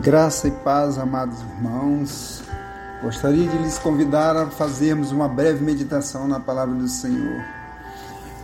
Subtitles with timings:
[0.00, 2.42] Graça e paz, amados irmãos.
[3.02, 7.42] Gostaria de lhes convidar a fazermos uma breve meditação na palavra do Senhor,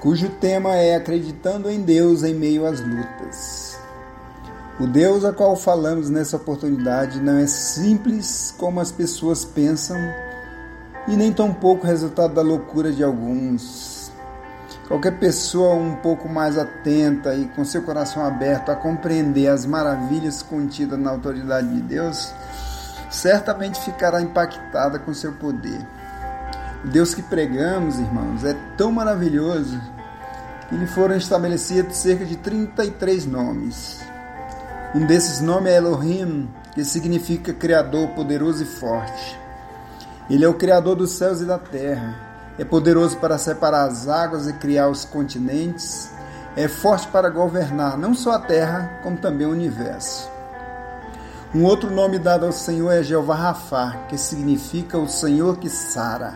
[0.01, 3.79] cujo tema é Acreditando em Deus em meio às lutas.
[4.81, 9.99] O Deus a qual falamos nessa oportunidade não é simples como as pessoas pensam
[11.07, 13.92] e nem tampouco resultado da loucura de alguns.
[14.89, 20.43] Qualquer pessoa um pouco mais atenta e com seu coração aberto a compreender as maravilhas
[20.43, 22.35] contidas na autoridade de Deus,
[23.09, 25.87] certamente ficará impactada com seu poder.
[26.85, 29.81] O Deus que pregamos, irmãos, é tão maravilhoso
[30.69, 34.01] que lhe foram estabelecidos cerca de 33 nomes.
[34.95, 39.39] Um desses nomes é Elohim, que significa Criador poderoso e forte.
[40.29, 42.32] Ele é o Criador dos céus e da terra
[42.63, 46.09] é poderoso para separar as águas e criar os continentes,
[46.55, 50.31] é forte para governar não só a terra, como também o universo.
[51.53, 56.35] Um outro nome dado ao Senhor é Jeová Rafá, que significa o Senhor que sara.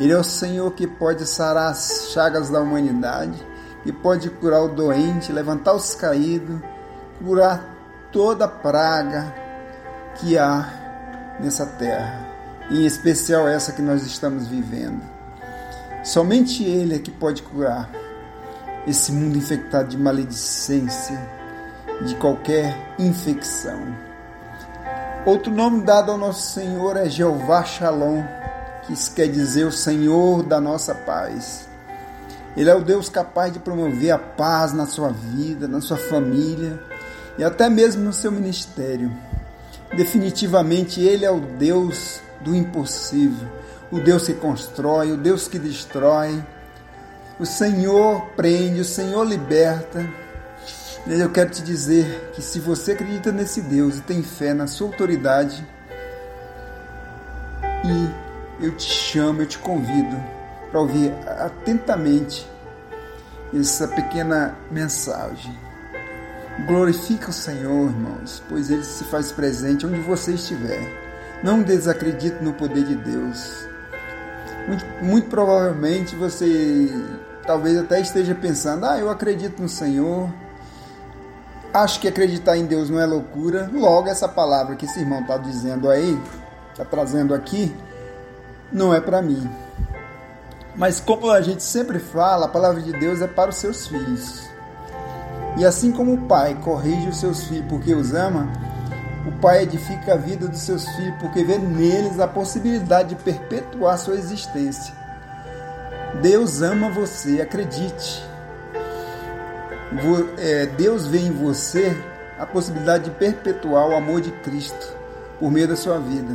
[0.00, 3.46] Ele é o Senhor que pode sarar as chagas da humanidade,
[3.82, 6.62] que pode curar o doente, levantar os caídos,
[7.22, 7.62] curar
[8.10, 9.34] toda praga
[10.14, 12.26] que há nessa terra,
[12.70, 15.11] em especial essa que nós estamos vivendo.
[16.02, 17.88] Somente Ele é que pode curar
[18.88, 21.16] esse mundo infectado de maledicência,
[22.04, 23.80] de qualquer infecção.
[25.24, 28.24] Outro nome dado ao nosso Senhor é Jeová Shalom,
[28.84, 31.68] que isso quer dizer o Senhor da nossa paz.
[32.56, 36.82] Ele é o Deus capaz de promover a paz na sua vida, na sua família
[37.38, 39.12] e até mesmo no seu ministério.
[39.96, 43.61] Definitivamente, Ele é o Deus do impossível
[43.92, 46.42] o Deus que constrói, o Deus que destrói.
[47.38, 50.08] O Senhor prende, o Senhor liberta.
[51.06, 54.86] Eu quero te dizer que se você acredita nesse Deus e tem fé na sua
[54.86, 55.66] autoridade,
[57.84, 60.16] e eu te chamo, eu te convido
[60.70, 62.48] para ouvir atentamente
[63.54, 65.54] essa pequena mensagem.
[66.66, 70.80] Glorifica o Senhor, irmãos, pois Ele se faz presente onde você estiver.
[71.42, 73.71] Não desacredite no poder de Deus.
[74.66, 76.88] Muito, muito provavelmente você
[77.46, 80.30] talvez até esteja pensando: ah, eu acredito no Senhor,
[81.72, 83.70] acho que acreditar em Deus não é loucura.
[83.72, 86.18] Logo, essa palavra que esse irmão está dizendo aí,
[86.70, 87.74] está trazendo aqui,
[88.72, 89.50] não é para mim.
[90.74, 94.42] Mas como a gente sempre fala, a palavra de Deus é para os seus filhos.
[95.58, 98.50] E assim como o pai corrige os seus filhos porque os ama,
[99.26, 103.98] o pai edifica a vida dos seus filhos porque vê neles a possibilidade de perpetuar
[103.98, 104.94] sua existência.
[106.20, 108.24] Deus ama você, acredite.
[110.38, 111.96] É, Deus vê em você
[112.38, 114.96] a possibilidade de perpetuar o amor de Cristo
[115.38, 116.34] por meio da sua vida.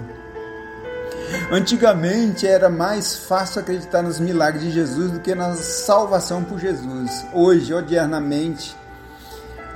[1.51, 7.25] Antigamente era mais fácil acreditar nos milagres de Jesus do que na salvação por Jesus.
[7.33, 8.75] Hoje, odiernamente,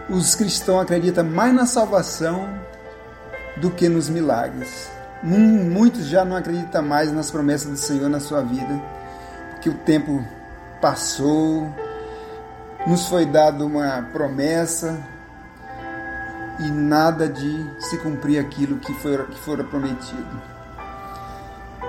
[0.10, 2.48] os cristãos acreditam mais na salvação
[3.58, 4.90] do que nos milagres.
[5.24, 8.82] Muitos já não acreditam mais nas promessas do Senhor na sua vida,
[9.52, 10.26] porque o tempo
[10.82, 11.72] passou,
[12.88, 15.00] nos foi dado uma promessa
[16.60, 20.42] e nada de se cumprir aquilo que, foi, que fora prometido.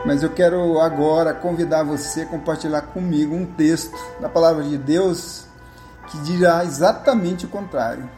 [0.05, 5.47] Mas eu quero agora convidar você a compartilhar comigo um texto da palavra de Deus
[6.09, 8.09] que dirá exatamente o contrário.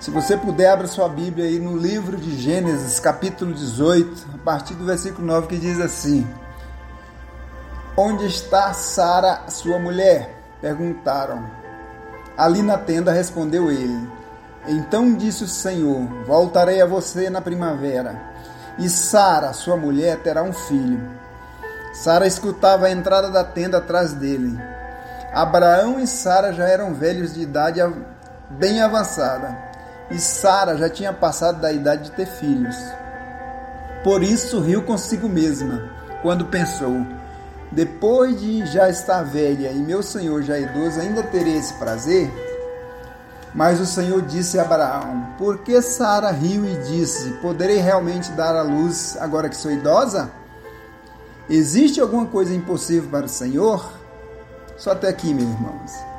[0.00, 4.72] Se você puder, abra sua Bíblia aí no livro de Gênesis, capítulo 18, a partir
[4.72, 6.26] do versículo 9, que diz assim:
[7.94, 10.34] Onde está Sara, sua mulher?
[10.58, 11.44] Perguntaram.
[12.34, 14.08] Ali na tenda respondeu ele.
[14.66, 18.18] Então disse o Senhor: Voltarei a você na primavera,
[18.78, 21.10] e Sara, sua mulher, terá um filho.
[21.92, 24.58] Sara escutava a entrada da tenda atrás dele.
[25.30, 27.80] Abraão e Sara já eram velhos de idade
[28.48, 29.68] bem avançada
[30.10, 32.76] e Sara já tinha passado da idade de ter filhos.
[34.02, 35.90] Por isso riu consigo mesma,
[36.22, 37.06] quando pensou:
[37.70, 42.30] depois de já estar velha e meu senhor já idoso, ainda terei esse prazer?
[43.54, 48.54] Mas o Senhor disse a Abraão: Por que Sara riu e disse: Poderei realmente dar
[48.54, 50.30] à luz agora que sou idosa?
[51.48, 53.92] Existe alguma coisa impossível para o Senhor?
[54.76, 56.09] Só até aqui, meus irmãos.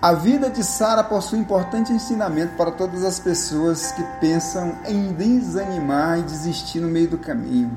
[0.00, 6.20] A vida de Sara possui importante ensinamento para todas as pessoas que pensam em desanimar
[6.20, 7.76] e desistir no meio do caminho.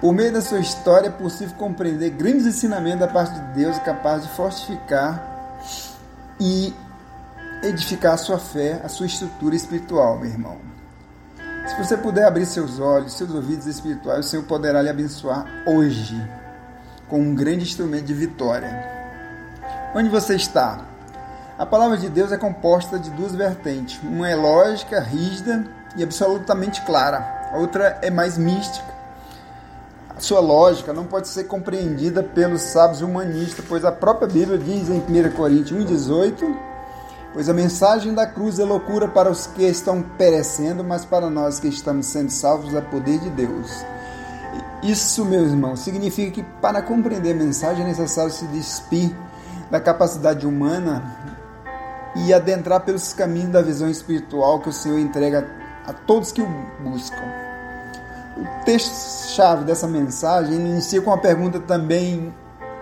[0.00, 4.24] Por meio da sua história é possível compreender grandes ensinamentos da parte de Deus capaz
[4.24, 5.22] de fortificar
[6.40, 6.74] e
[7.62, 10.58] edificar a sua fé, a sua estrutura espiritual, meu irmão.
[11.68, 16.20] Se você puder abrir seus olhos, seus ouvidos espirituais, o Senhor poderá lhe abençoar hoje
[17.08, 19.01] com um grande instrumento de vitória.
[19.94, 20.80] Onde você está?
[21.58, 24.00] A palavra de Deus é composta de duas vertentes.
[24.02, 27.50] Uma é lógica, rígida e absolutamente clara.
[27.52, 28.90] A outra é mais mística.
[30.16, 34.88] A sua lógica não pode ser compreendida pelos sábios humanistas, pois a própria Bíblia diz
[34.88, 36.72] em 1 Coríntios 1,18
[37.34, 41.58] Pois a mensagem da cruz é loucura para os que estão perecendo, mas para nós
[41.58, 43.70] que estamos sendo salvos é poder de Deus.
[44.82, 49.14] Isso, meu irmão, significa que para compreender a mensagem é necessário se despir
[49.72, 51.02] da capacidade humana
[52.14, 55.48] e adentrar pelos caminhos da visão espiritual que o Senhor entrega
[55.84, 56.46] a todos que o
[56.80, 57.24] buscam.
[58.36, 62.32] O texto-chave dessa mensagem inicia com uma pergunta também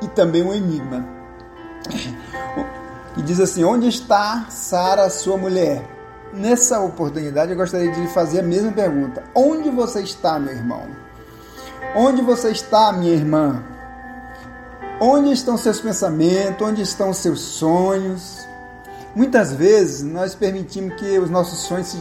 [0.03, 1.21] e também um enigma
[3.17, 5.83] e diz assim: Onde está Sara, sua mulher?
[6.33, 10.87] Nessa oportunidade, eu gostaria de lhe fazer a mesma pergunta: Onde você está, meu irmão?
[11.95, 13.63] Onde você está, minha irmã?
[15.03, 16.61] Onde estão seus pensamentos?
[16.61, 18.47] Onde estão seus sonhos?
[19.15, 21.97] Muitas vezes nós permitimos que os nossos sonhos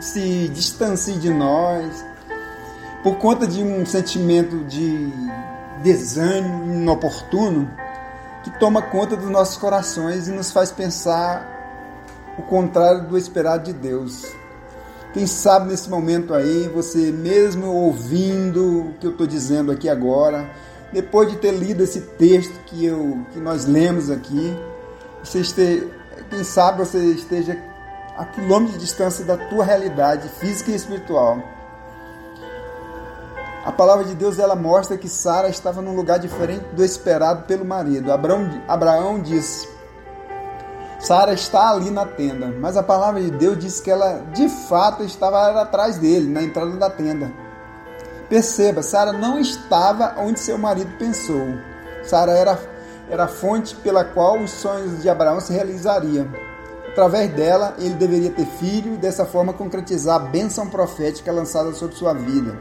[0.00, 2.04] se, distanciem de nós
[3.02, 5.12] por conta de um sentimento de
[5.82, 7.68] desânimo inoportuno
[8.44, 11.52] que toma conta dos nossos corações e nos faz pensar
[12.38, 14.24] o contrário do esperado de Deus.
[15.12, 20.48] Quem sabe nesse momento aí, você mesmo ouvindo o que eu estou dizendo aqui agora,
[20.92, 24.56] depois de ter lido esse texto que, eu, que nós lemos aqui,
[25.22, 25.88] você esteja,
[26.30, 27.58] quem sabe você esteja
[28.16, 31.38] a quilômetros de distância da tua realidade física e espiritual
[33.66, 37.64] a palavra de Deus ela mostra que Sara estava num lugar diferente do esperado pelo
[37.64, 38.12] marido.
[38.12, 39.68] Abraão, Abraão disse:
[41.00, 45.02] Sara está ali na tenda, mas a palavra de Deus diz que ela de fato
[45.02, 47.32] estava atrás dele, na entrada da tenda.
[48.28, 51.54] Perceba, Sara não estava onde seu marido pensou.
[52.02, 52.58] Sara era,
[53.08, 56.26] era a fonte pela qual os sonhos de Abraão se realizariam.
[56.88, 61.94] Através dela, ele deveria ter filho e dessa forma concretizar a bênção profética lançada sobre
[61.94, 62.56] sua vida.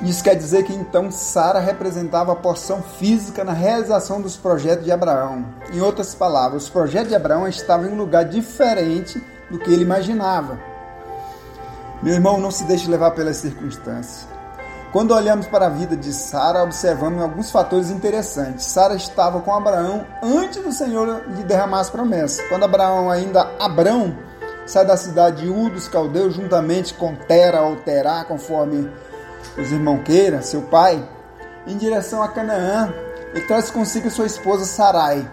[0.00, 4.90] Isso quer dizer que então Sara representava a porção física na realização dos projetos de
[4.90, 5.44] Abraão.
[5.72, 9.82] Em outras palavras, os projetos de Abraão estavam em um lugar diferente do que ele
[9.82, 10.71] imaginava.
[12.02, 14.26] Meu irmão, não se deixe levar pelas circunstâncias.
[14.92, 18.66] Quando olhamos para a vida de Sara, observamos alguns fatores interessantes.
[18.66, 22.46] Sara estava com Abraão antes do Senhor lhe derramar as promessas.
[22.48, 24.14] Quando Abraão ainda Abrão
[24.66, 28.90] sai da cidade de U dos caldeus juntamente com Tera ou Terá, conforme
[29.56, 31.08] os irmãos Queira, seu pai,
[31.66, 32.92] em direção a Canaã,
[33.32, 35.26] ele traz consigo sua esposa Sarai.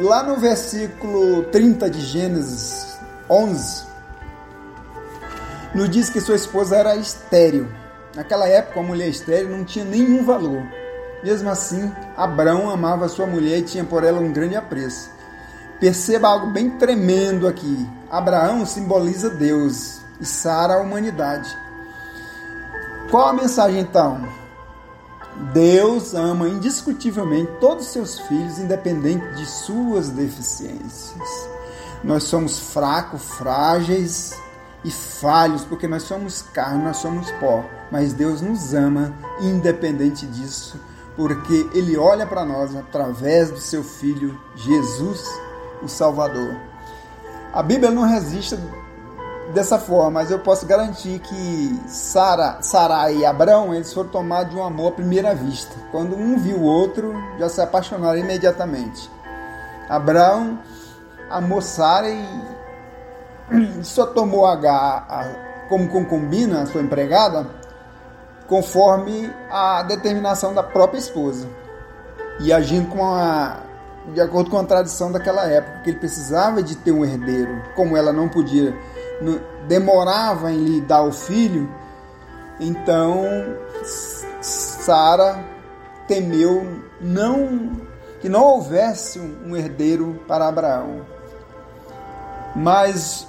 [0.00, 2.96] Lá no versículo 30 de Gênesis
[3.28, 3.93] 11,
[5.74, 7.68] nos diz que sua esposa era estéril.
[8.14, 10.62] Naquela época, a mulher estéril não tinha nenhum valor.
[11.22, 15.10] Mesmo assim, Abraão amava sua mulher e tinha por ela um grande apreço.
[15.80, 17.88] Perceba algo bem tremendo aqui.
[18.08, 21.50] Abraão simboliza Deus e Sara a humanidade.
[23.10, 24.24] Qual a mensagem então?
[25.52, 31.48] Deus ama indiscutivelmente todos os seus filhos, independente de suas deficiências.
[32.04, 34.36] Nós somos fracos, frágeis
[34.84, 37.64] e falhos, porque nós somos carne, nós somos pó.
[37.90, 40.78] Mas Deus nos ama independente disso,
[41.16, 45.26] porque Ele olha para nós através do seu Filho Jesus,
[45.82, 46.54] o Salvador.
[47.52, 48.58] A Bíblia não resiste
[49.52, 54.58] dessa forma, mas eu posso garantir que Sara, Sara e Abraão eles foram tomados de
[54.58, 55.74] um amor à primeira vista.
[55.92, 59.08] Quando um viu o outro, já se apaixonaram imediatamente.
[59.88, 60.58] Abraão
[61.30, 62.53] amou Sara e
[63.82, 67.46] só tomou H como concubina, a sua empregada,
[68.46, 71.48] conforme a determinação da própria esposa
[72.40, 73.60] e agindo com a,
[74.12, 77.96] de acordo com a tradição daquela época, que ele precisava de ter um herdeiro, como
[77.96, 78.74] ela não podia
[79.66, 81.70] demorava em lhe dar o filho,
[82.58, 83.24] então
[84.40, 85.42] Sara
[86.06, 87.72] temeu não
[88.20, 91.02] que não houvesse um herdeiro para Abraão.
[92.56, 93.26] Mas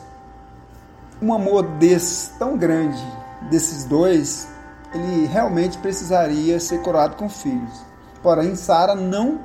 [1.21, 3.03] um amor desse tão grande
[3.49, 4.47] desses dois,
[4.93, 7.83] ele realmente precisaria ser curado com filhos.
[8.21, 9.39] Porém, Sara não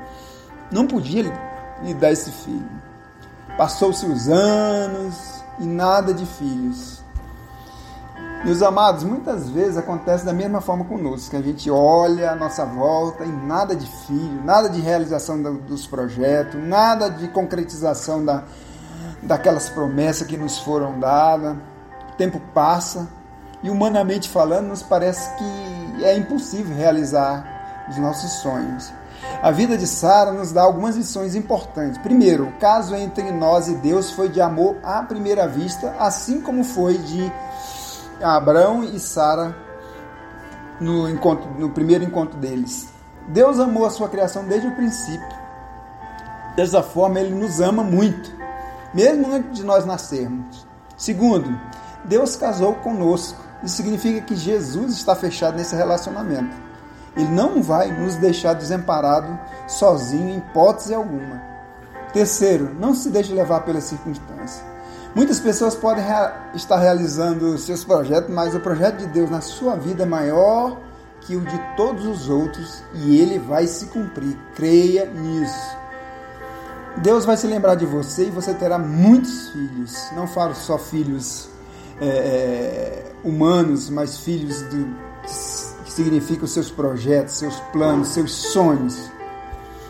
[0.71, 1.33] não podia
[1.83, 2.69] lhe dar esse filho.
[3.57, 7.01] Passou-se os anos, e nada de filhos.
[8.43, 12.65] Meus amados, muitas vezes acontece da mesma forma conosco, que a gente olha a nossa
[12.65, 18.45] volta e nada de filho, nada de realização dos projetos, nada de concretização da,
[19.23, 21.57] daquelas promessas que nos foram dadas.
[22.13, 23.09] O tempo passa
[23.63, 28.93] e, humanamente falando, nos parece que é impossível realizar os nossos sonhos.
[29.43, 31.99] A vida de Sara nos dá algumas lições importantes.
[31.99, 36.65] Primeiro, o caso entre nós e Deus foi de amor à primeira vista, assim como
[36.65, 37.33] foi de
[38.23, 39.57] Abraão e Sara
[40.81, 42.89] no, encontro, no primeiro encontro deles.
[43.29, 45.41] Deus amou a sua criação desde o princípio.
[46.57, 48.35] Dessa forma, Ele nos ama muito,
[48.95, 50.67] mesmo antes de nós nascermos.
[50.97, 51.59] Segundo,
[52.05, 53.41] Deus casou conosco.
[53.63, 56.57] Isso significa que Jesus está fechado nesse relacionamento.
[57.17, 61.43] Ele não vai nos deixar desamparado, sozinho, em hipótese alguma.
[62.13, 64.65] Terceiro, não se deixe levar pelas circunstâncias.
[65.15, 66.05] Muitas pessoas podem
[66.55, 70.79] estar realizando seus projetos, mas o projeto de Deus na sua vida é maior
[71.23, 74.37] que o de todos os outros e ele vai se cumprir.
[74.55, 75.77] Creia nisso.
[77.03, 80.11] Deus vai se lembrar de você e você terá muitos filhos.
[80.15, 81.49] Não falo só filhos
[82.01, 84.87] é, é humanos, mas filhos do,
[85.23, 89.11] que significam seus projetos, seus planos, seus sonhos.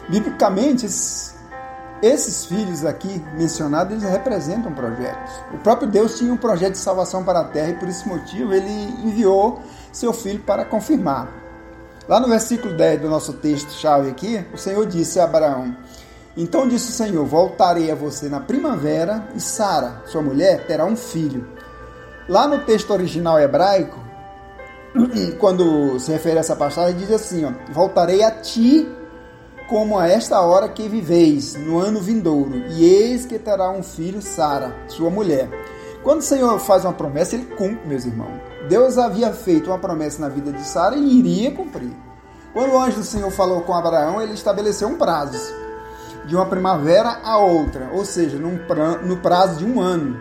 [0.09, 5.33] Biblicamente, esses filhos aqui mencionados, eles representam projetos.
[5.53, 8.55] O próprio Deus tinha um projeto de salvação para a terra e por esse motivo
[8.55, 8.71] ele
[9.05, 9.61] enviou
[9.93, 11.29] seu filho para confirmar.
[12.09, 15.77] Lá no versículo 10 do nosso texto-chave aqui, o Senhor disse a Abraão:
[16.37, 20.97] Então disse o Senhor: Voltarei a você na primavera e Sara, sua mulher, terá um
[20.97, 21.47] filho.
[22.29, 23.99] Lá no texto original hebraico,
[25.39, 28.89] quando se refere a essa passagem, diz assim: ó, Voltarei a ti
[29.69, 34.21] como a esta hora que viveis, no ano vindouro, e eis que terá um filho,
[34.21, 35.49] Sara, sua mulher.
[36.03, 38.41] Quando o Senhor faz uma promessa, ele cumpre, meus irmãos.
[38.69, 41.97] Deus havia feito uma promessa na vida de Sara e iria cumprir.
[42.53, 45.39] Quando o anjo do Senhor falou com Abraão, ele estabeleceu um prazo,
[46.31, 50.17] de uma primavera a outra, ou seja, no prazo de um ano.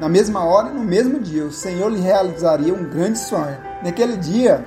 [0.00, 3.56] Na mesma hora e no mesmo dia, o Senhor lhe realizaria um grande sonho.
[3.80, 4.66] Naquele dia,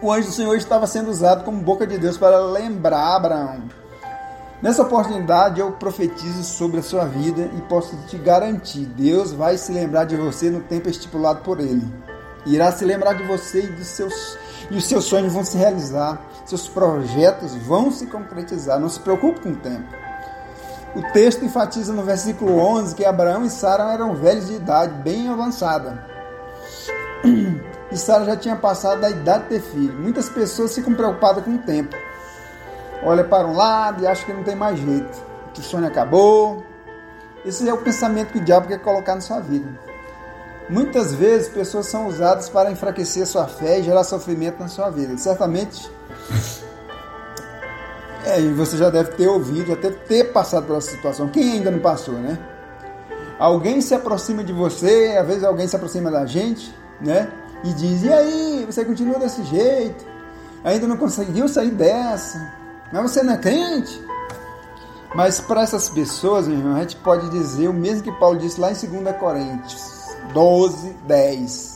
[0.00, 3.64] o anjo do Senhor estava sendo usado como boca de Deus para lembrar Abraão.
[4.62, 9.70] Nessa oportunidade eu profetizo sobre a sua vida e posso te garantir, Deus vai se
[9.70, 11.86] lembrar de você no tempo estipulado por ele.
[12.46, 14.38] Irá se lembrar de você e dos seus
[14.70, 18.78] e os seus sonhos vão se realizar, seus projetos vão se concretizar.
[18.78, 19.88] Não se preocupe com o tempo.
[20.94, 25.28] O texto enfatiza no versículo 11 que Abraão e Sara eram velhos de idade bem
[25.28, 26.06] avançada.
[27.90, 29.94] e Sara já tinha passado da idade de ter filho.
[29.94, 31.96] Muitas pessoas ficam preocupadas com o tempo.
[33.02, 35.20] Olha para um lado e acha que não tem mais jeito,
[35.52, 36.64] que o sonho acabou.
[37.44, 39.68] Esse é o pensamento que o diabo quer colocar na sua vida.
[40.70, 45.18] Muitas vezes pessoas são usadas para enfraquecer sua fé e gerar sofrimento na sua vida.
[45.18, 45.90] Certamente,
[48.24, 51.28] é, você já deve ter ouvido, deve ter passado essa situação.
[51.28, 52.38] Quem ainda não passou, né?
[53.38, 57.30] Alguém se aproxima de você, às vezes alguém se aproxima da gente, né?
[57.64, 60.04] e diz: E aí, você continua desse jeito?
[60.62, 62.52] Ainda não conseguiu sair dessa?
[62.92, 64.02] Mas você não é crente?
[65.14, 68.60] Mas para essas pessoas, meu irmão, a gente pode dizer o mesmo que Paulo disse
[68.60, 71.73] lá em 2 Coríntios 12, 10.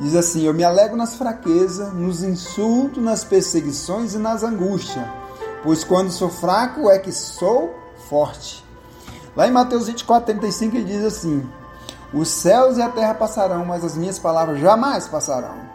[0.00, 5.04] Diz assim: Eu me alegro nas fraquezas, nos insultos, nas perseguições e nas angústias,
[5.62, 7.74] pois quando sou fraco é que sou
[8.08, 8.64] forte.
[9.36, 11.46] Lá em Mateus 24, 35 ele diz assim:
[12.12, 15.70] os céus e a terra passarão, mas as minhas palavras jamais passarão.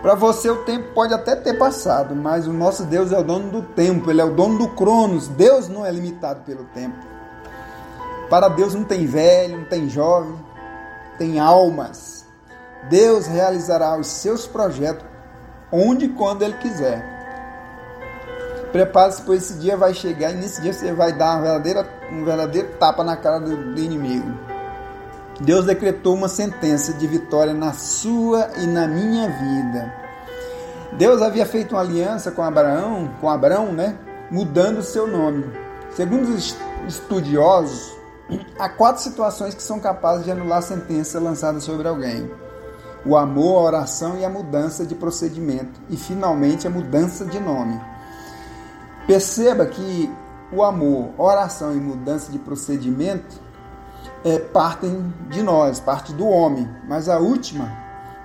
[0.00, 3.50] Para você o tempo pode até ter passado, mas o nosso Deus é o dono
[3.50, 5.26] do tempo, ele é o dono do cronos.
[5.26, 6.96] Deus não é limitado pelo tempo.
[8.30, 10.34] Para Deus não tem velho, não tem jovem,
[11.18, 12.17] tem almas.
[12.88, 15.06] Deus realizará os seus projetos
[15.70, 17.04] onde e quando ele quiser.
[18.72, 22.24] Prepare-se, pois esse dia vai chegar e nesse dia você vai dar uma verdadeira, um
[22.24, 24.30] verdadeiro tapa na cara do, do inimigo.
[25.40, 29.94] Deus decretou uma sentença de vitória na sua e na minha vida.
[30.92, 33.96] Deus havia feito uma aliança com Abraão, com Abraão, né?
[34.30, 35.50] Mudando o seu nome.
[35.90, 37.96] Segundo os estudiosos,
[38.58, 42.30] há quatro situações que são capazes de anular a sentença lançada sobre alguém:
[43.04, 47.80] o amor, a oração e a mudança de procedimento, e finalmente a mudança de nome.
[49.06, 50.10] Perceba que
[50.52, 53.40] o amor, oração e mudança de procedimento
[54.24, 57.72] é, partem de nós, parte do homem, mas a última,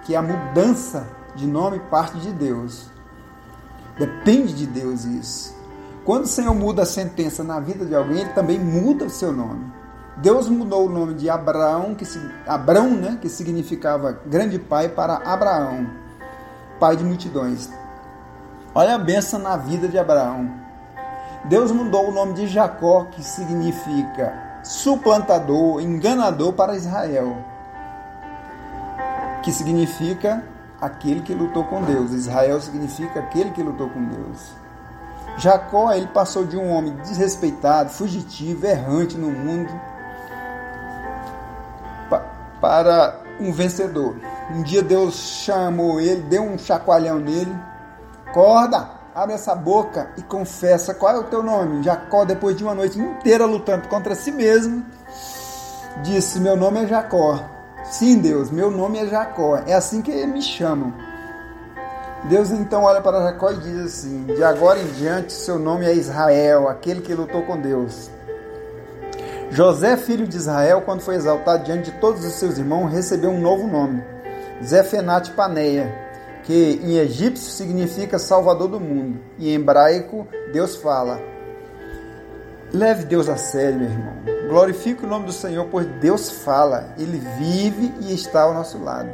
[0.03, 2.87] que é a mudança de nome, parte de Deus.
[3.97, 5.55] Depende de Deus isso.
[6.03, 9.31] Quando o Senhor muda a sentença na vida de alguém, Ele também muda o seu
[9.31, 9.71] nome.
[10.17, 12.05] Deus mudou o nome de Abraão, que
[12.47, 15.87] Abrão, né, que significava grande pai, para Abraão,
[16.79, 17.69] pai de multidões.
[18.75, 20.51] Olha a benção na vida de Abraão.
[21.45, 27.35] Deus mudou o nome de Jacó, que significa suplantador, enganador para Israel,
[29.41, 30.43] que significa
[30.79, 32.11] aquele que lutou com Deus.
[32.11, 34.53] Israel significa aquele que lutou com Deus.
[35.37, 39.71] Jacó, ele passou de um homem desrespeitado, fugitivo, errante no mundo,
[42.63, 44.15] para um vencedor.
[44.49, 47.53] Um dia Deus chamou ele, deu um chacoalhão nele.
[48.25, 51.83] Acorda, abre essa boca e confessa qual é o teu nome.
[51.83, 54.81] Jacó, depois de uma noite inteira lutando contra si mesmo,
[56.03, 57.37] disse: Meu nome é Jacó.
[57.83, 59.57] Sim, Deus, meu nome é Jacó.
[59.67, 60.93] É assim que me chamam.
[62.29, 65.93] Deus então olha para Jacó e diz assim: De agora em diante, seu nome é
[65.93, 68.09] Israel, aquele que lutou com Deus.
[69.53, 73.39] José, filho de Israel, quando foi exaltado diante de todos os seus irmãos, recebeu um
[73.39, 74.03] novo nome,
[74.63, 75.93] Zefenat Paneia,
[76.41, 81.21] que em egípcio significa Salvador do mundo, e em hebraico Deus fala.
[82.73, 84.13] Leve Deus a sério, meu irmão.
[84.49, 89.09] Glorifique o nome do Senhor, pois Deus fala, Ele vive e está ao nosso lado.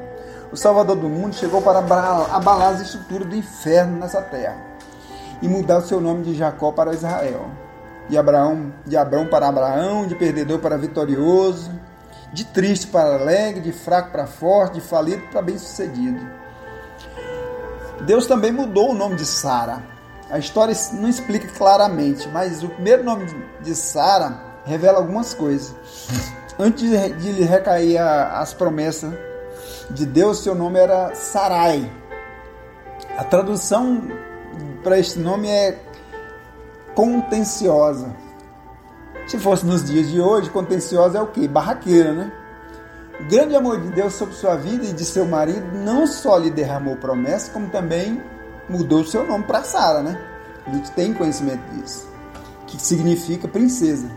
[0.54, 4.56] O Salvador do mundo chegou para abalar as estruturas do inferno nessa terra
[5.42, 7.50] e mudar o seu nome de Jacó para Israel
[8.10, 11.72] de Abraão, de Abraão para Abraão, de perdedor para vitorioso,
[12.34, 16.20] de triste para alegre, de fraco para forte, de falido para bem-sucedido.
[18.02, 19.84] Deus também mudou o nome de Sara.
[20.30, 23.26] A história não explica claramente, mas o primeiro nome
[23.62, 25.74] de Sara revela algumas coisas.
[26.58, 29.14] Antes de lhe recair as promessas
[29.90, 31.92] de Deus, seu nome era Sarai.
[33.18, 34.02] A tradução
[34.84, 35.78] para este nome é
[37.00, 38.14] contenciosa.
[39.26, 41.48] Se fosse nos dias de hoje, contenciosa é o que?
[41.48, 42.32] Barraqueira, né?
[43.22, 46.50] O grande amor de Deus sobre sua vida e de seu marido não só lhe
[46.50, 48.22] derramou promessa, como também
[48.68, 50.20] mudou seu nome para Sara, né?
[50.68, 52.06] A gente tem conhecimento disso,
[52.68, 54.10] que significa princesa.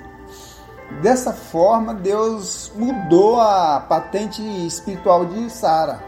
[1.01, 6.03] Dessa forma, Deus mudou a patente espiritual de Sara.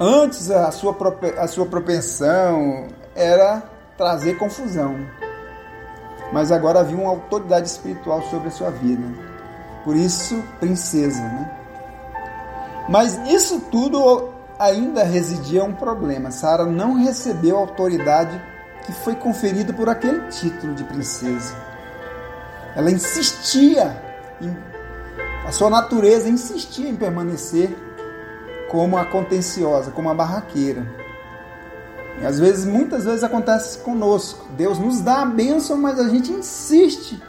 [0.00, 0.96] Antes, a sua,
[1.38, 4.96] a sua propensão era trazer confusão.
[6.32, 9.04] Mas agora havia uma autoridade espiritual sobre a sua vida.
[9.84, 11.22] Por isso, princesa.
[11.22, 11.50] Né?
[12.88, 16.30] Mas nisso tudo ainda residia um problema.
[16.30, 18.40] Sara não recebeu a autoridade
[18.84, 21.54] que foi conferida por aquele título de princesa.
[22.74, 24.02] Ela insistia,
[24.40, 24.56] em,
[25.46, 27.76] a sua natureza insistia em permanecer
[28.70, 30.86] como a contenciosa, como a barraqueira.
[32.24, 34.46] Às vezes, muitas vezes acontece conosco.
[34.56, 37.22] Deus nos dá a bênção, mas a gente insiste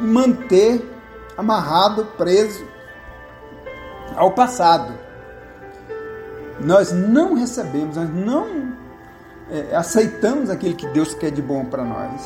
[0.00, 0.90] em manter
[1.36, 2.64] amarrado, preso
[4.16, 4.94] ao passado.
[6.60, 8.72] Nós não recebemos, nós não
[9.50, 12.22] é, aceitamos aquilo que Deus quer de bom para nós.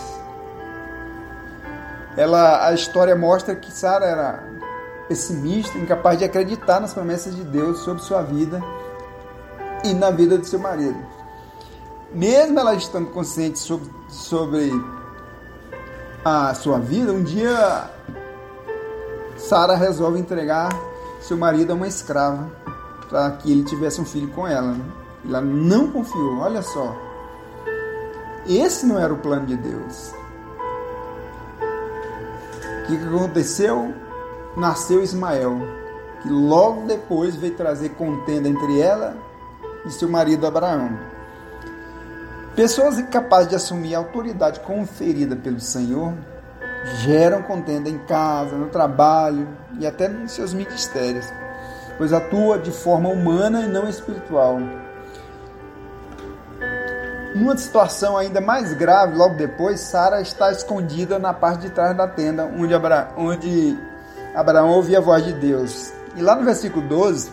[2.17, 4.45] Ela, a história mostra que Sara era
[5.09, 8.63] pessimista, incapaz de acreditar nas promessas de Deus sobre sua vida
[9.85, 11.18] e na vida do seu marido
[12.13, 14.71] mesmo ela estando consciente sobre, sobre
[16.25, 17.91] a sua vida, um dia
[19.37, 20.69] Sara resolve entregar
[21.21, 22.51] seu marido a uma escrava
[23.09, 24.73] para que ele tivesse um filho com ela.
[24.73, 24.85] Né?
[25.25, 26.95] Ela não confiou, olha só.
[28.47, 30.13] Esse não era o plano de Deus.
[32.83, 33.95] O que, aconteceu?
[34.57, 35.61] Nasceu Ismael,
[36.23, 39.17] que logo depois veio trazer contenda entre ela
[39.85, 40.99] e seu marido Abraão.
[42.59, 46.13] Pessoas incapazes de assumir a autoridade conferida pelo Senhor
[47.05, 51.25] geram contenda em casa, no trabalho e até nos seus ministérios,
[51.97, 54.59] pois atua de forma humana e não espiritual.
[57.37, 62.09] Numa situação ainda mais grave, logo depois, Sara está escondida na parte de trás da
[62.09, 63.13] tenda, onde, Abra...
[63.17, 63.79] onde
[64.35, 65.93] Abraão ouvia a voz de Deus.
[66.17, 67.31] E lá no versículo 12,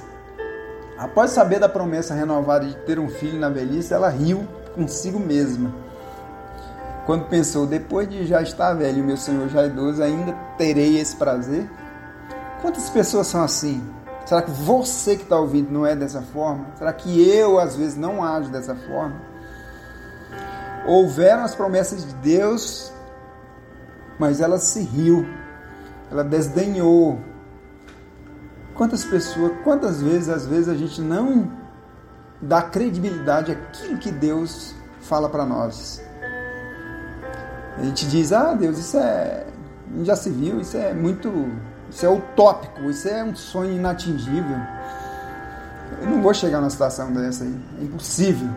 [1.00, 5.74] após saber da promessa renovada de ter um filho na velhice, ela riu consigo mesma.
[7.06, 11.70] Quando pensou, depois de já estar velho, meu Senhor já idoso, ainda terei esse prazer?
[12.62, 13.82] Quantas pessoas são assim?
[14.26, 16.66] Será que você que está ouvindo não é dessa forma?
[16.76, 19.22] Será que eu, às vezes, não ajo dessa forma?
[20.88, 22.92] Houveram as promessas de Deus,
[24.18, 25.26] mas ela se riu,
[26.12, 27.20] ela desdenhou.
[28.74, 31.65] Quantas pessoas, quantas vezes, às vezes, a gente não
[32.42, 36.02] dá credibilidade àquilo que Deus fala para nós.
[37.78, 39.46] A gente diz, ah, Deus, isso é
[40.04, 41.32] já se viu, isso é muito.
[41.90, 44.58] Isso é utópico, isso é um sonho inatingível.
[46.02, 48.50] Eu não vou chegar numa situação dessa aí, é impossível.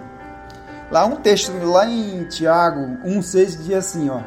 [0.90, 4.20] Lá um texto, lá em Tiago 1,6 diz assim, ó.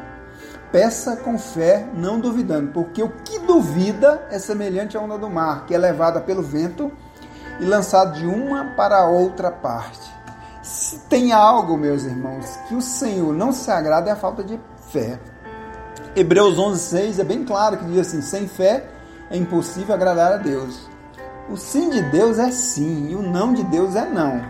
[0.70, 5.66] Peça com fé, não duvidando, porque o que duvida é semelhante à onda do mar,
[5.66, 6.90] que é levada pelo vento
[7.60, 10.10] e lançada de uma para outra parte.
[10.62, 14.60] Se tem algo, meus irmãos, que o Senhor não se agrada é a falta de
[14.90, 15.18] fé.
[16.14, 18.88] Hebreus 11:6 é bem claro que diz assim: sem fé
[19.30, 20.88] é impossível agradar a Deus.
[21.50, 24.40] O sim de Deus é sim e o não de Deus é não.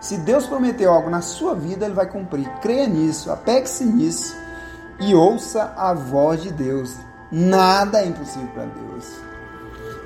[0.00, 2.48] Se Deus prometeu algo na sua vida, ele vai cumprir.
[2.60, 4.36] Creia nisso, apegue-se nisso
[5.00, 6.94] e ouça a voz de Deus.
[7.30, 9.04] Nada é impossível para Deus.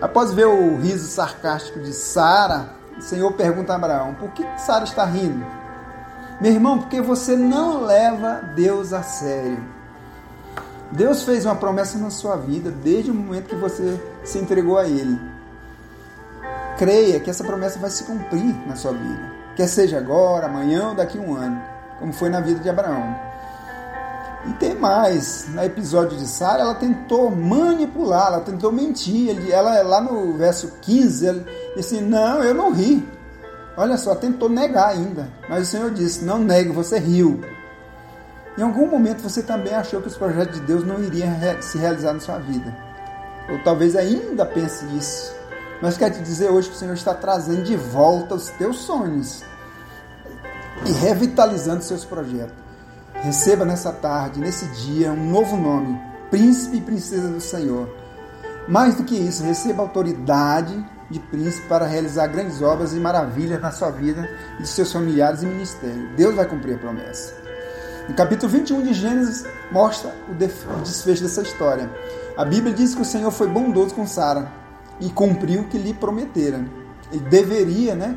[0.00, 4.84] Após ver o riso sarcástico de Sara, o Senhor pergunta a Abraão: Por que Sara
[4.84, 5.44] está rindo?
[6.40, 9.62] Meu irmão, porque você não leva Deus a sério.
[10.90, 14.86] Deus fez uma promessa na sua vida desde o momento que você se entregou a
[14.86, 15.20] Ele.
[16.78, 19.32] Creia que essa promessa vai se cumprir na sua vida.
[19.54, 21.62] Quer seja agora, amanhã ou daqui a um ano,
[21.98, 23.29] como foi na vida de Abraão.
[24.46, 29.50] E tem mais, no episódio de Sara, ela tentou manipular, ela tentou mentir.
[29.50, 31.44] Ela lá no verso 15, ela
[31.76, 33.06] disse Não, eu não ri.
[33.76, 35.28] Olha só, tentou negar ainda.
[35.48, 37.40] Mas o Senhor disse: Não negue, você riu.
[38.56, 42.12] Em algum momento você também achou que os projetos de Deus não iriam se realizar
[42.12, 42.74] na sua vida.
[43.50, 45.34] Ou talvez ainda pense isso.
[45.80, 49.42] Mas quero te dizer hoje que o Senhor está trazendo de volta os teus sonhos
[50.86, 52.69] e revitalizando seus projetos.
[53.22, 57.86] Receba nessa tarde, nesse dia, um novo nome: Príncipe e Princesa do Senhor.
[58.66, 63.72] Mais do que isso, receba autoridade de príncipe para realizar grandes obras e maravilhas na
[63.72, 64.26] sua vida
[64.58, 66.14] e de seus familiares e ministério.
[66.16, 67.34] Deus vai cumprir a promessa.
[68.08, 71.90] No capítulo 21 de Gênesis mostra o desfecho dessa história.
[72.36, 74.50] A Bíblia diz que o Senhor foi bondoso com Sara
[74.98, 76.64] e cumpriu o que lhe prometera.
[77.12, 78.16] Ele deveria, né?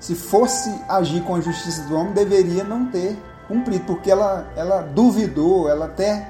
[0.00, 3.16] Se fosse agir com a justiça do homem, deveria não ter
[3.48, 6.28] cumprido, porque ela, ela duvidou, ela até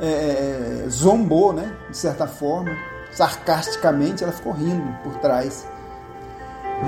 [0.00, 1.72] é, é, zombou, né?
[1.90, 2.70] De certa forma,
[3.12, 5.66] sarcasticamente, ela ficou rindo por trás.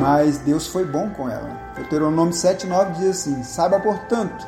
[0.00, 1.50] Mas Deus foi bom com ela.
[1.76, 4.46] Deuteronômio 7,9 diz assim: Saiba, portanto,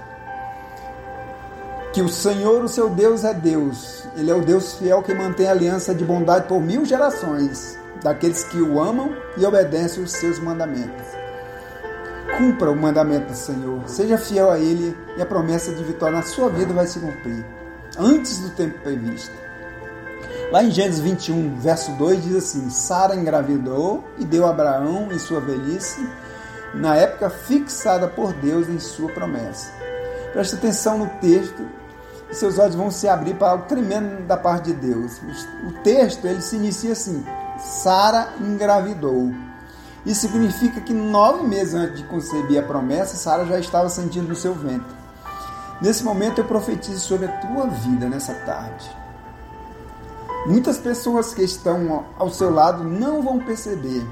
[1.93, 4.05] que o Senhor, o seu Deus, é Deus.
[4.17, 8.45] Ele é o Deus fiel que mantém a aliança de bondade por mil gerações, daqueles
[8.45, 11.24] que o amam e obedecem os seus mandamentos.
[12.39, 16.23] Cumpra o mandamento do Senhor, seja fiel a Ele e a promessa de vitória na
[16.23, 17.45] sua vida vai se cumprir,
[17.97, 19.33] antes do tempo previsto.
[20.51, 25.19] Lá em Gênesis 21, verso 2 diz assim: Sara engravidou e deu a Abraão em
[25.19, 26.09] sua velhice,
[26.75, 29.71] na época fixada por Deus em sua promessa.
[30.33, 31.65] Preste atenção no texto
[32.31, 35.21] e seus olhos vão se abrir para algo tremendo da parte de Deus.
[35.69, 37.25] O texto ele se inicia assim:
[37.59, 39.33] Sara engravidou.
[40.05, 44.35] Isso significa que nove meses antes de conceber a promessa, Sara já estava sentindo no
[44.35, 44.95] seu ventre.
[45.81, 48.91] Nesse momento eu profetizo sobre a tua vida nessa tarde.
[50.47, 54.07] Muitas pessoas que estão ao seu lado não vão perceber.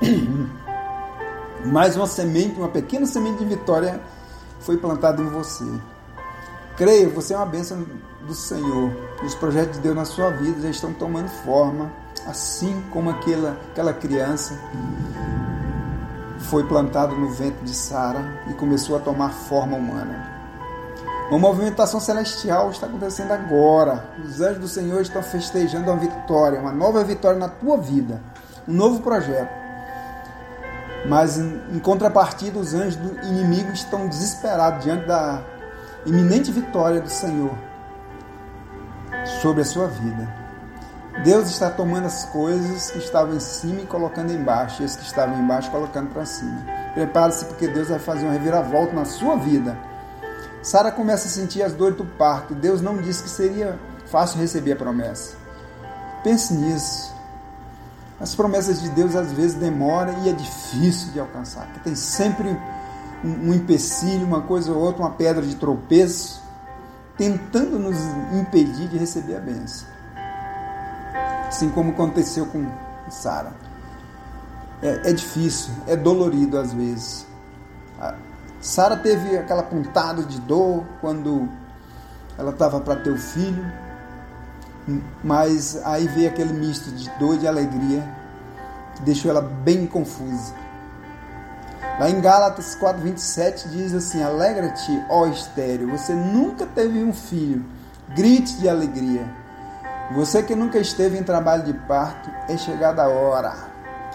[1.66, 4.00] Mas uma semente, uma pequena semente de vitória
[4.60, 5.66] foi plantada em você.
[6.76, 7.84] Creia, você é uma bênção
[8.26, 8.90] do Senhor.
[9.24, 11.92] Os projetos de Deus na sua vida já estão tomando forma,
[12.26, 14.58] assim como aquela, aquela criança
[16.38, 20.36] foi plantada no ventre de Sara e começou a tomar forma humana.
[21.30, 24.08] Uma movimentação celestial está acontecendo agora.
[24.24, 28.22] Os anjos do Senhor estão festejando uma vitória, uma nova vitória na tua vida,
[28.66, 29.50] um novo projeto.
[31.06, 35.42] Mas em, contrapartida, os anjos do inimigo estão desesperados diante da
[36.06, 37.67] iminente vitória do Senhor
[39.40, 40.28] sobre a sua vida.
[41.24, 45.04] Deus está tomando as coisas que estavam em cima e colocando embaixo, e as que
[45.04, 46.64] estavam embaixo colocando para cima.
[46.94, 49.76] Prepare-se porque Deus vai fazer uma reviravolta na sua vida.
[50.62, 52.54] Sara começa a sentir as dores do parto.
[52.54, 55.36] Deus não disse que seria fácil receber a promessa.
[56.22, 57.12] Pense nisso.
[58.20, 62.48] As promessas de Deus às vezes demoram e é difícil de alcançar, porque tem sempre
[63.24, 66.42] um, empecilho, uma coisa ou outra, uma pedra de tropeço,
[67.18, 67.98] tentando nos
[68.32, 69.86] impedir de receber a bênção.
[71.48, 72.64] Assim como aconteceu com
[73.10, 73.52] Sara.
[74.80, 77.26] É, é, difícil, é dolorido às vezes.
[78.60, 81.48] Sara teve aquela pontada de dor quando
[82.38, 83.64] ela estava para ter o filho,
[85.22, 88.08] mas aí veio aquele misto de dor e de alegria
[88.94, 90.54] que deixou ela bem confusa.
[91.98, 97.64] Lá em Gálatas 4:27 diz assim: Alegra-te, ó estéreo, você nunca teve um filho.
[98.14, 99.28] Grite de alegria.
[100.12, 103.52] Você que nunca esteve em trabalho de parto, é chegada a hora.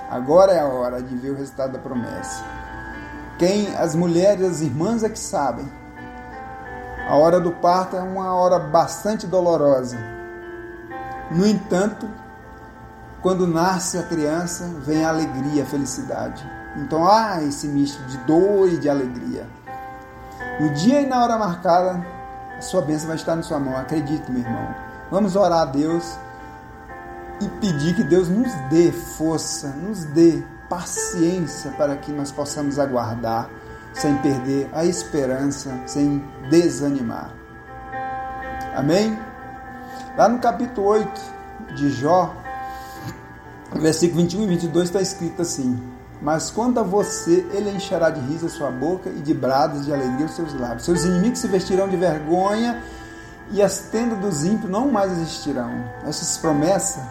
[0.09, 2.43] Agora é a hora de ver o resultado da promessa.
[3.37, 5.69] Quem as mulheres, as irmãs é que sabem.
[7.07, 9.97] A hora do parto é uma hora bastante dolorosa.
[11.29, 12.09] No entanto,
[13.21, 16.62] quando nasce a criança, vem a alegria, a felicidade.
[16.77, 19.47] Então há esse misto de dor e de alegria.
[20.59, 22.05] No dia e na hora marcada,
[22.57, 23.77] a sua bênção vai estar na sua mão.
[23.77, 24.75] Acredite, meu irmão.
[25.11, 26.17] Vamos orar a Deus
[27.41, 33.49] e pedir que Deus nos dê força, nos dê paciência para que nós possamos aguardar
[33.93, 37.31] sem perder a esperança, sem desanimar.
[38.75, 39.17] Amém?
[40.17, 41.21] Lá no capítulo 8
[41.75, 42.35] de Jó,
[43.75, 45.92] versículo 21 e 22 está escrito assim:
[46.23, 49.93] Mas quanto a você, ele encherá de riso a sua boca e de brados de
[49.93, 50.85] alegria os seus lábios.
[50.85, 52.81] Seus inimigos se vestirão de vergonha
[53.51, 55.69] e as tendas dos ímpios não mais existirão.
[56.07, 57.03] Essas promessas,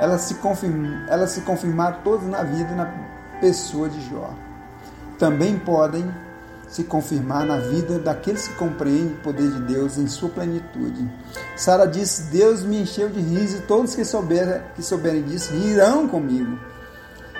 [0.00, 2.90] elas se, confirm, elas se confirmaram todas na vida na
[3.38, 4.30] pessoa de Jó.
[5.18, 6.10] Também podem
[6.66, 11.06] se confirmar na vida daqueles que compreendem o poder de Deus em sua plenitude.
[11.54, 16.08] Sara disse: Deus me encheu de riso e todos que souberem, que souberem disso rirão
[16.08, 16.58] comigo.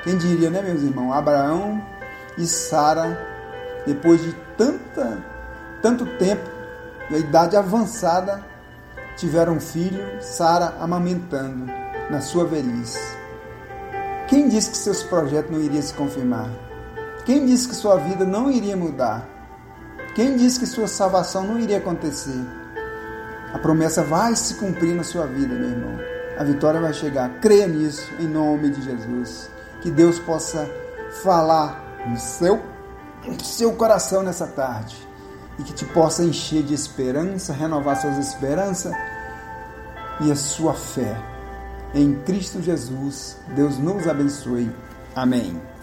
[0.05, 1.15] Quem diria, né, meus irmãos?
[1.15, 1.83] Abraão
[2.37, 3.19] e Sara,
[3.87, 5.19] depois de tanta,
[5.81, 6.49] tanto tempo,
[7.11, 8.45] e a idade avançada,
[9.17, 11.67] tiveram um filho, Sara amamentando
[12.11, 13.01] na sua velhice.
[14.29, 16.51] Quem disse que seus projetos não iriam se confirmar?
[17.25, 19.27] Quem disse que sua vida não iria mudar?
[20.15, 22.45] Quem disse que sua salvação não iria acontecer?
[23.55, 25.99] A promessa vai se cumprir na sua vida, meu irmão.
[26.39, 27.31] A vitória vai chegar.
[27.41, 29.54] Creia nisso, em nome de Jesus.
[29.85, 30.69] Que Deus possa
[31.23, 32.61] falar no seu,
[33.25, 34.97] no seu coração nessa tarde.
[35.59, 38.93] E que te possa encher de esperança, renovar suas esperanças
[40.21, 41.17] e a sua fé.
[41.95, 44.75] Em Cristo Jesus, Deus nos abençoe.
[45.15, 45.74] Amém.